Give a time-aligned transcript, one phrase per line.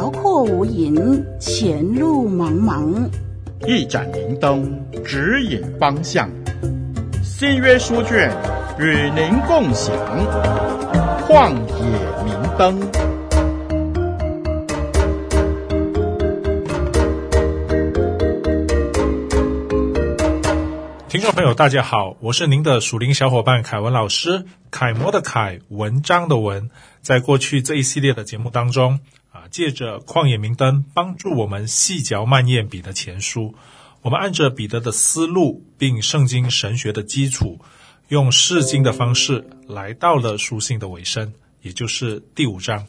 [0.00, 3.06] 辽阔无垠，前路茫茫。
[3.66, 6.26] 一盏明灯，指引方向。
[7.22, 8.34] 新约书卷
[8.78, 9.94] 与您共享。
[11.28, 12.80] 旷野明灯。
[21.10, 26.70] 听众朋友，大家好，我是您的属灵小伙伴凯文老师，楷模的楷，文章的文。
[27.02, 29.00] 在过去这一系列的节目当中，
[29.32, 33.54] 啊，借着旷野明灯帮助我们细嚼慢咽彼得前书，
[34.02, 37.60] 我们按着彼得的思路，并圣经神学的基础，
[38.08, 42.86] 用释经的方式来到了书信的尾声，也就是第五章。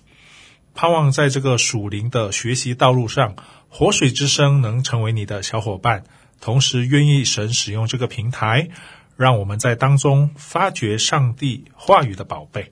[0.73, 3.35] 盼望在这个属灵的学习道路上，
[3.69, 6.05] 活水之声能成为你的小伙伴。
[6.39, 8.69] 同时，愿意神使用这个平台，
[9.15, 12.71] 让我们在当中发掘上帝话语的宝贝。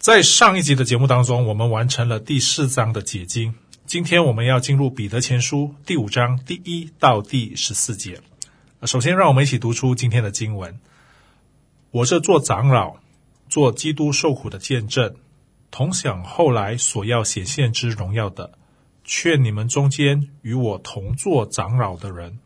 [0.00, 3.54] 在上一集的节目当中，我们完成了第四章的解经。
[3.84, 8.18] 今天我们要进入彼得前书第五章第一到第十四节。
[8.84, 10.80] 首先，让我们一起读出今天的经文：
[11.90, 12.96] 我这做长老，
[13.50, 15.16] 做基督受苦的见证，
[15.70, 18.52] 同享后来所要显现之荣耀的，
[19.04, 22.38] 劝你们中间与我同做长老的人。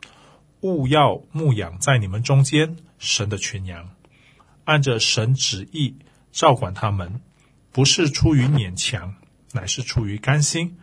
[0.62, 3.90] 务要牧养在你们中间神的群羊，
[4.64, 5.94] 按着神旨意
[6.32, 7.20] 照管他们，
[7.74, 9.16] 不是出于勉强，
[9.50, 10.76] 乃是出于甘心；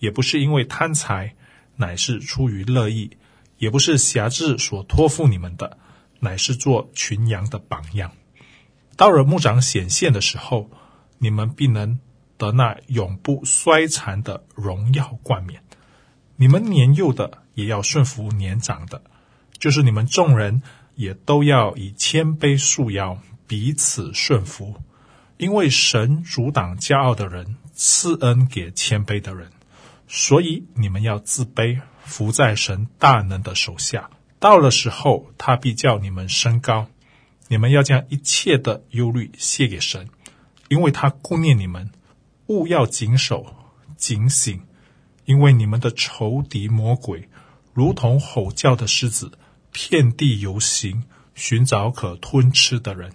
[0.00, 1.36] 也不是因为贪财，
[1.76, 3.12] 乃是出于乐意；
[3.58, 5.78] 也不是挟制所托付你们的，
[6.18, 8.10] 乃是做群羊的榜样。
[8.96, 10.68] 到了牧长显现的时候，
[11.18, 12.00] 你们必能
[12.36, 15.62] 得那永不衰残的荣耀冠冕。
[16.34, 19.00] 你们年幼的也要顺服年长的。
[19.60, 20.60] 就是你们众人
[20.96, 24.74] 也都要以谦卑束腰，彼此顺服，
[25.42, 29.50] 因为神阻挡骄傲的人，赐恩给谦卑的人。
[30.06, 34.08] 所以你们要自卑，伏在神大能的手下。
[34.38, 36.86] 到了时候，他必叫你们升高。
[37.48, 40.08] 你们要将一切的忧虑卸给神，
[40.68, 41.90] 因为他顾念你们。
[42.46, 43.52] 务要谨守
[43.96, 44.62] 警醒，
[45.24, 47.28] 因为你们的仇敌魔鬼，
[47.74, 49.32] 如同吼叫的狮子。
[49.72, 51.02] 遍地游行，
[51.34, 53.12] 寻找可吞吃的人。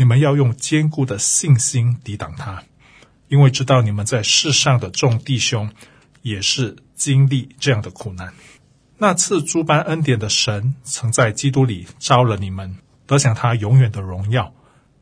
[0.00, 2.62] 你们要用坚固的信心抵挡他，
[3.28, 5.70] 因为知道你们在世上的众弟兄
[6.22, 8.32] 也是经历这样的苦难。
[8.96, 14.54] 那赐诸般恩典的神，曾在基督里招了你们，得享他永远的荣耀。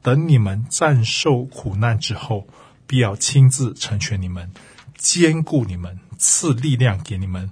[0.02, 2.48] 等你们暂受苦难之后，
[2.88, 4.50] 必要亲自成全你们，
[4.96, 7.48] 坚固你们，赐力量给你们。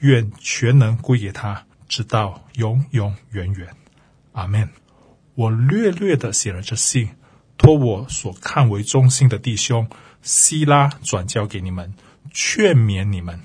[0.00, 1.64] 愿全能归给他。
[1.88, 3.68] 直到永永远远，
[4.32, 4.68] 阿门。
[5.38, 7.10] 我略略的写了这信，
[7.58, 9.88] 托我所看为忠心的弟兄
[10.20, 11.94] 希拉转交给你们，
[12.32, 13.38] 劝勉你们，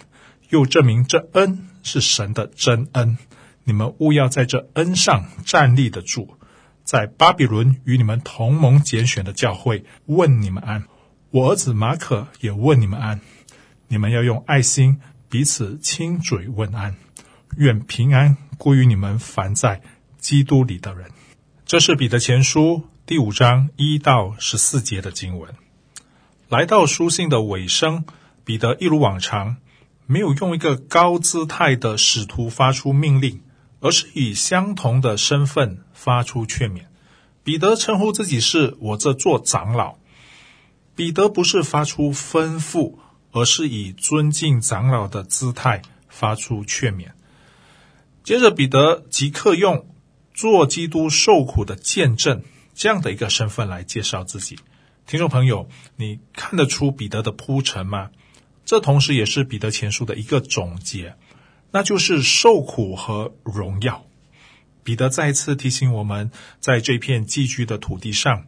[0.49, 3.19] 又证明这恩是神的真恩。
[3.63, 6.35] 你们务要在这恩上站立得住。
[6.83, 10.85] 在巴比伦与你们同盟拣选的教会问你们安。
[11.29, 13.21] 我儿子马可也问你们安。
[13.87, 14.99] 你们要用爱心
[15.29, 16.95] 彼此亲嘴问安。
[17.55, 19.83] 愿平安归于你们凡在
[20.17, 21.11] 基督里的人。
[21.73, 25.55] 这是彼得前书第五章一到十四节的经文。
[26.47, 28.05] 来到书信的尾声，
[28.45, 29.57] 彼得一如往常，
[30.05, 33.41] 没有用一个高姿态的使徒发出命令，
[33.79, 36.83] 而是以相同的身份发出劝勉。
[37.43, 39.95] 彼得称呼自己是我这做长老。
[40.95, 42.99] 彼得不是发出吩咐，
[43.31, 47.07] 而是以尊敬长老的姿态发出劝勉。
[48.23, 49.87] 接着，彼得即刻用
[50.33, 52.41] 做基督受苦的见证
[52.73, 54.57] 这样的一个身份来介绍自己。
[55.05, 58.09] 听众朋友，你看得出彼得的铺陈吗？
[58.65, 61.15] 这同时也是彼得前书的一个总结，
[61.71, 64.05] 那就是受苦和荣耀。
[64.83, 68.45] 彼得再次提醒我们，在这片寄居的土地上，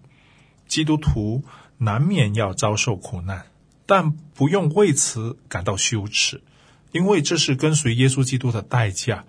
[0.67, 1.43] 基督徒
[1.77, 3.47] 难免要遭受苦难，
[3.85, 6.41] 但不用为此感到羞耻，
[6.91, 9.25] 因为这是跟随耶稣基督的代价。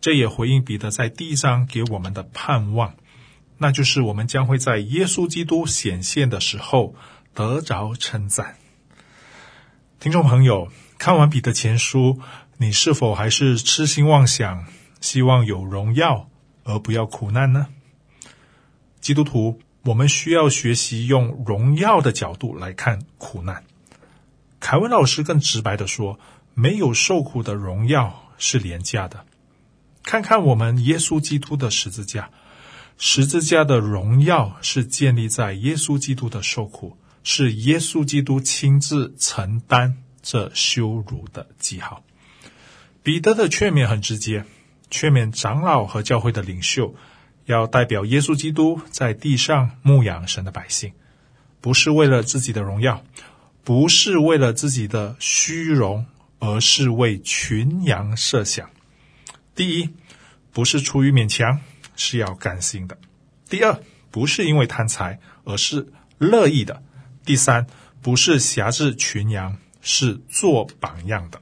[0.00, 2.94] 这也回应彼得在第一章给我们的盼望，
[3.58, 6.94] 那就是我们将会在耶稣基督显现的时候
[7.34, 8.56] 得着称赞。
[9.98, 12.18] 听众朋友，看完彼得前书，
[12.56, 14.64] 你是否还是痴心妄想，
[15.02, 16.30] 希望有荣耀
[16.64, 17.66] 而不要苦难呢？
[19.02, 23.64] 基督徒，我们需要学习用荣耀的角度来看苦难。
[24.60, 26.18] 凯文老师更直白地说，
[26.54, 29.26] 没有受苦的荣耀是廉价的。
[30.10, 32.30] 看看我们耶稣基督的十字架，
[32.98, 42.02] 十字架的荣耀是建立在耶稣基督的受苦，是耶稣基督亲自承担这羞辱的记号。
[43.04, 44.44] 彼得的劝勉很直接，
[44.90, 46.92] 劝勉长老和教会的领袖
[47.44, 50.92] 要代表耶稣基督在地上牧养神的百姓，
[51.60, 53.04] 不是为了自己的荣耀，
[53.62, 56.04] 不是为了自己的虚荣，
[56.40, 58.68] 而是为群羊设想。
[59.54, 59.90] 第一，
[60.52, 61.60] 不是出于勉强，
[61.96, 62.96] 是要甘心的；
[63.48, 63.80] 第二，
[64.10, 66.82] 不是因为贪财，而是乐意的；
[67.24, 67.66] 第三，
[68.02, 71.40] 不是挟制群羊，是做榜样的。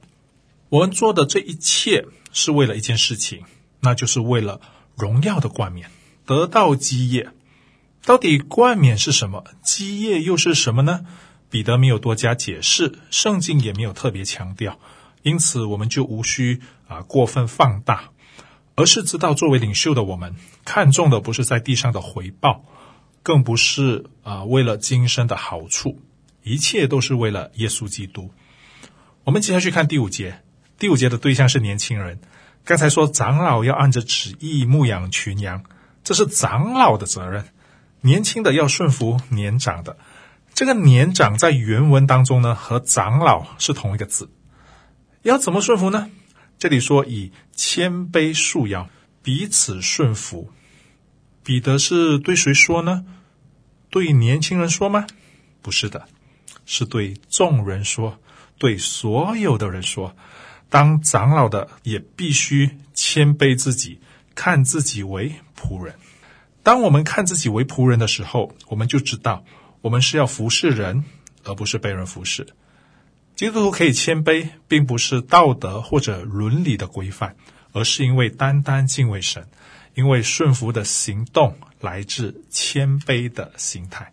[0.69, 3.43] 我们做的这一切是为了一件事情，
[3.79, 4.61] 那就是为了
[4.95, 5.89] 荣耀的冠冕，
[6.25, 7.31] 得到基业。
[8.05, 9.43] 到底冠冕是什么？
[9.63, 11.05] 基业又是什么呢？
[11.49, 14.79] 彼得没有多加解释，圣经也没有特别强调，
[15.23, 18.11] 因此我们就无需啊过分放大，
[18.79, 22.63] 而是知道作为领袖的我们看重的不是在地上的回报，
[23.23, 25.99] 更不是啊为了今生的好处，
[26.43, 28.31] 一切都是为了耶稣基督。
[29.25, 30.39] 我们接下去看第五节。
[30.77, 32.21] 第五节的对象是年轻人。
[32.63, 35.65] 刚才说长老要按着旨意牧养群羊，
[36.05, 37.43] 这是长老的责任。
[37.99, 39.97] 年轻的要顺服年长的。
[40.53, 44.29] 这个年长在原文当中呢，和长老是同一个字。
[45.21, 46.09] 要怎么顺服呢？
[46.59, 48.89] 这里说以谦卑束腰，
[49.23, 50.51] 彼此顺服。
[51.41, 53.05] 彼得是对谁说呢？
[53.89, 55.07] 对年轻人说吗？
[55.61, 56.09] 不是的，
[56.65, 58.19] 是对众人说，
[58.57, 60.13] 对所有的人说。
[60.69, 64.01] 当长老的也必须谦卑自己，
[64.35, 65.95] 看自己为仆人。
[66.61, 69.45] 当我们看自己为仆人的时候，我们就知道
[69.79, 71.05] 我们是要服侍人，
[71.45, 72.45] 而不是被人服侍。
[73.39, 77.37] 基督徒可以谦卑，并不是道德或者伦理的规范，
[77.71, 79.41] 而是因为单单敬畏神，
[79.95, 84.11] 因为顺服的行动来自谦卑的心态。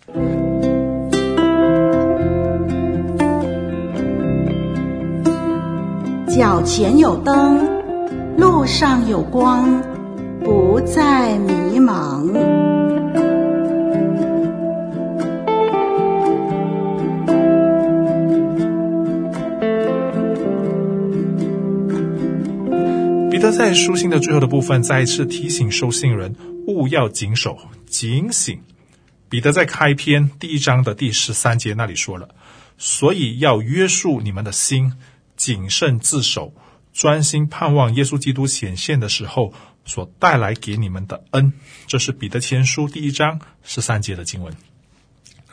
[6.29, 9.83] 脚前有灯，路上有光，
[10.45, 11.96] 不再迷茫。
[23.57, 26.37] 在书信的最后的部分，再一次提醒收信人
[26.67, 28.61] 务要谨守、警醒。
[29.31, 32.29] 彼得在开篇第一章的第十三节那里说了
[32.77, 34.93] ：“所以要约束你们的心。”
[35.37, 36.53] 谨慎自守，
[36.93, 39.55] 专心盼望耶稣基督显现的时候
[39.87, 41.55] 所带来给你们的恩。
[41.87, 44.55] 这是彼得前书第一章十三节的经文。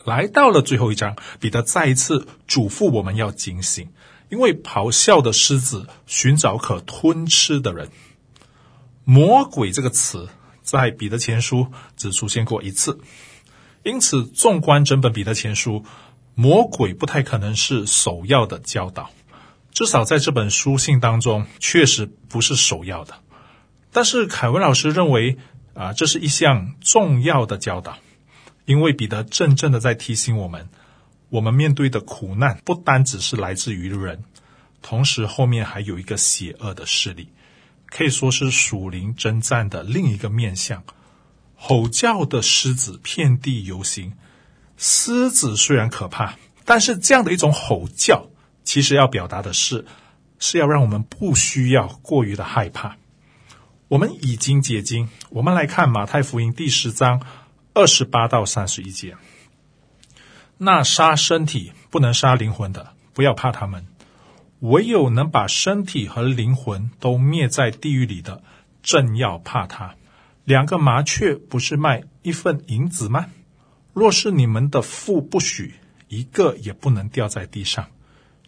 [0.04, 3.88] 来到了最后一章，彼得再一次嘱咐我们要警醒，
[4.33, 7.91] 因为咆哮的狮子寻找可吞吃的人。
[9.03, 10.27] 魔鬼这个词
[10.63, 13.00] 在彼得前书只出现过一次，
[13.83, 15.85] 因此纵观整本彼得前书，
[16.33, 19.12] 魔鬼不太可能是首要的教导。
[19.71, 23.13] 至少在这本书信当中，确实不是首要的。
[23.91, 25.38] 但是凯文老师认为，
[25.75, 28.00] 啊，这是一项重要的教导，
[28.65, 30.69] 因为彼得真正的在提醒我们，
[31.33, 34.24] 我们面对的苦难不单只是来自于人，
[34.83, 37.27] 同时后面还有一个邪恶的势力，
[37.88, 40.83] 可以说是属灵征战的另一个面相。
[41.56, 44.13] 吼叫的狮子遍地游行，
[44.78, 46.35] 狮子虽然可怕，
[46.66, 48.28] 但是这样的一种吼叫。
[48.63, 49.85] 其实要表达的是，
[50.37, 52.95] 是要让我们不需要过于的害怕。
[53.87, 57.25] 我们已经解经，我们来看马太福音第十章
[57.73, 59.18] 二十八到三十一节。
[60.57, 63.81] 那杀身体不能杀灵魂的，不要怕他们；
[64.60, 68.44] 唯有能把身体和灵魂都灭在地狱里的，
[68.81, 69.95] 正要怕他。
[70.45, 73.28] 两个麻雀不是卖一份银子吗？
[73.94, 75.76] 若是你们的父不许，
[76.07, 77.88] 一个也不能掉在地上。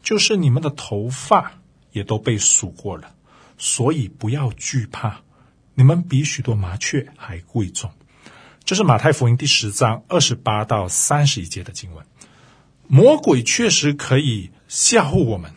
[0.02, 1.54] 就是你们的头发
[1.92, 3.16] 也都被数过了，
[3.58, 5.22] 所以不要惧怕，
[5.74, 7.92] 你们比许多麻雀还贵重。
[8.66, 12.04] 这是马太福音第十章二十八到三十一节的经文。
[12.88, 15.54] 魔鬼确实可以吓唬我们，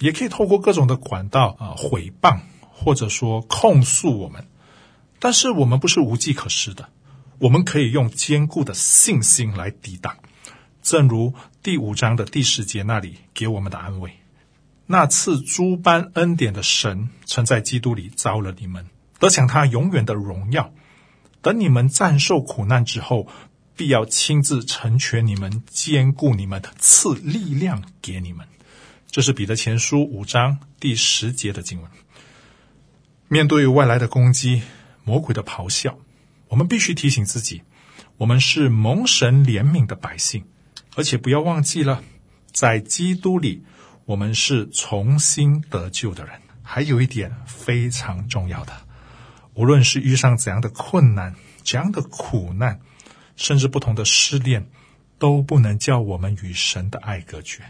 [0.00, 4.48] 也可以透过各种的管道啊毁谤或者说控诉我们，
[5.20, 6.88] 但是我们不是无计可施的，
[7.38, 10.16] 我们可以用坚固的信心来抵挡。
[10.82, 14.10] 正如第五章的第十节那里给我们的安慰，
[14.86, 18.84] 那赐诸般恩典的神曾在基督里召了你们，
[19.20, 20.72] 得享他永远的荣耀。
[21.40, 23.28] 等你们战胜苦难之后，
[23.76, 28.46] 必要亲自成全你们，坚固你们，赐力量给你们。
[29.10, 31.90] 这是彼得前书五章第十节的经文。
[33.28, 34.62] 面对外来的攻击，
[35.04, 35.98] 魔鬼的咆哮，
[36.48, 37.62] 我们必须提醒自己，
[38.16, 40.44] 我们是蒙神怜悯的百姓。
[40.96, 42.02] 而且不要忘记了，
[42.52, 43.62] 在基督里，
[44.06, 46.34] 我们是重新得救的人。
[46.62, 48.72] 还有一点非常重要的，
[49.58, 51.34] 无论是遇上怎样的困难、
[51.64, 52.80] 怎样的苦难，
[53.34, 54.70] 甚至不同的试炼，
[55.18, 57.64] 都不能叫我们与神的爱隔绝，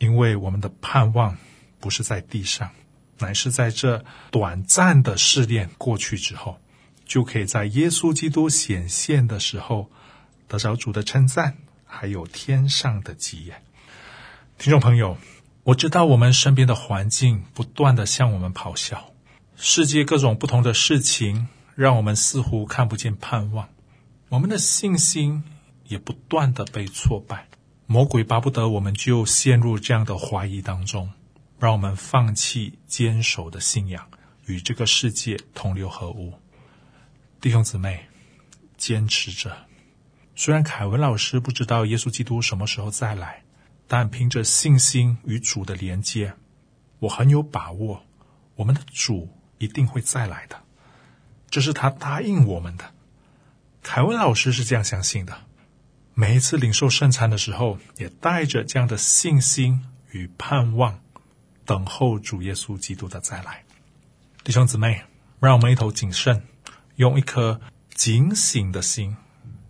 [0.00, 1.38] 因为我们的盼望
[1.80, 2.70] 不是在地上，
[3.16, 6.60] 乃是在这短暂的试炼过去之后，
[7.06, 9.90] 就可以在耶稣基督显现的时候
[10.46, 11.56] 得着主的称赞，
[11.86, 13.62] 还有天上的吉言。
[14.58, 15.16] 听众朋友，
[15.62, 19.14] 我知道我们身边的环境不断地向我们咆哮，
[19.62, 23.68] 世界各种不同的事情让我们似乎看不见盼望，
[24.30, 25.44] 我们的信心
[25.84, 27.46] 也不断地被挫败。
[27.84, 31.10] 魔鬼巴不得我们就陷入这样的怀疑当中，
[31.58, 34.08] 让我们放弃坚守的信仰，
[34.46, 36.32] 与这个世界同流合污。
[37.38, 38.06] 弟兄姊妹，
[38.78, 39.54] 坚持着。
[40.34, 43.42] 虽然凯文老师不知道耶稣基督什么时候再来。
[43.86, 46.32] 但凭着信心与主的连接，
[47.00, 48.00] 我很有把握，
[48.54, 49.28] 我们的主
[49.60, 50.60] 一定会再来的。
[51.50, 52.92] 这是他答应我们的。
[53.82, 55.36] 凯文老师是这样相信的。
[56.14, 61.00] 每一次领受圣餐的时候，也带着这样的信心与盼望，
[61.64, 63.64] 等候主耶稣基督的再来。
[64.42, 65.04] 弟兄姊妹，
[65.38, 66.42] 让我们一同谨慎，
[66.96, 67.60] 用一颗
[67.94, 69.16] 警醒的心，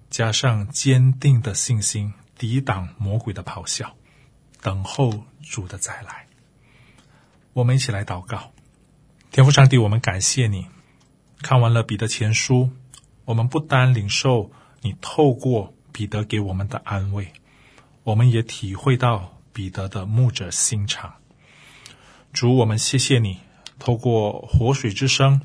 [0.09, 3.97] 加上坚定的信心，抵挡魔鬼的咆哮。
[4.61, 6.27] 等候主的再来，
[7.53, 8.53] 我们一起来祷告。
[9.31, 10.67] 天父上帝，我们感谢你。
[11.41, 12.71] 看完了彼得前书，
[13.25, 17.33] 我们不单领受你透过彼得给我们的安慰，
[18.03, 21.15] 我们也体会到彼得的牧者心肠。
[22.33, 23.39] 主，我们谢谢你，
[23.79, 25.41] 透过活水之声，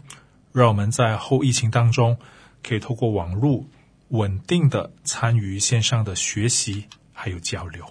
[0.51, 2.17] 让我们在后疫情当中，
[2.63, 3.65] 可以透过网络
[4.07, 7.85] 稳定的参与线上的学习还有交流。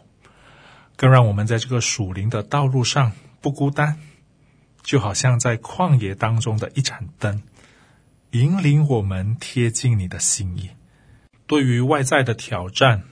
[0.97, 4.01] 更让我们在这个属灵的道路上不孤单，
[4.85, 7.43] 就好像在旷野当中的一盏灯，
[8.31, 10.71] 引领我们贴近你的心意。
[11.47, 13.03] 对于外在的挑战，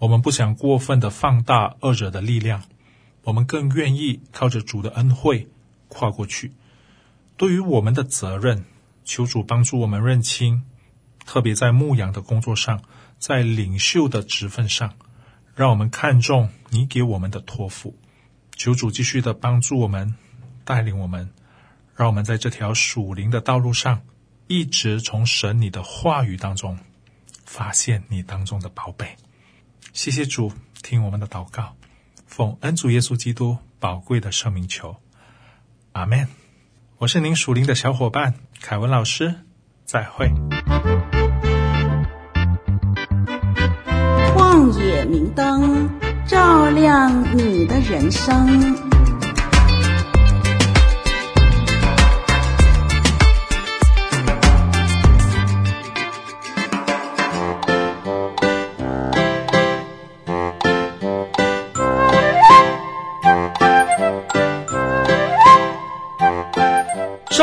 [0.00, 2.62] 我们不想过分的放大恶者的力量，
[3.22, 5.48] 我们更愿意靠着主的恩惠
[5.88, 6.52] 跨过去。
[7.36, 8.64] 对于我们的责任，
[9.04, 10.64] 求主帮助我们认清，
[11.24, 12.82] 特别在牧羊的工作上，
[13.18, 14.94] 在领袖的职分上。
[15.54, 17.94] 让我们看重你给我们的托付，
[18.56, 20.14] 求主继续的帮助我们，
[20.64, 21.30] 带领我们，
[21.94, 24.02] 让我们在这条属灵的道路上，
[24.46, 26.78] 一直从神你的话语当中，
[27.44, 29.16] 发现你当中的宝贝。
[29.92, 30.52] 谢谢主，
[30.82, 31.74] 听我们的祷告，
[32.26, 34.96] 奉恩主耶稣基督宝贵的圣名求，
[35.92, 36.28] 阿门。
[36.98, 39.34] 我是您属灵的小伙伴凯文老师，
[39.84, 40.30] 再会。
[44.34, 45.90] 旷野明灯
[46.26, 48.91] 照亮你的人生。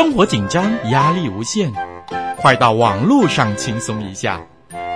[0.00, 1.70] 生活紧张，压力无限，
[2.38, 4.40] 快到网络上轻松一下。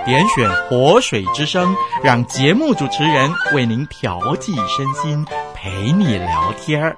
[0.03, 6.97] 点选活水之声，让节目主持人为您调剂身心，陪你聊天儿。